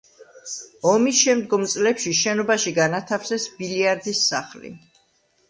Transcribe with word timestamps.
ომის 0.91 1.19
შემდგომ 1.25 1.65
წლებში 1.73 2.13
შენობაში 2.21 2.73
განათავსეს 2.79 3.47
ბილიარდის 3.61 4.25
სახლი. 4.33 4.75